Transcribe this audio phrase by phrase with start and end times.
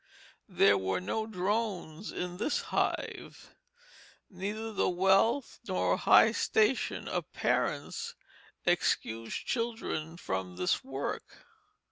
[0.49, 3.53] There were no drones in this hive;
[4.31, 8.15] neither the wealth nor high station of parents
[8.65, 11.45] excused children from this work.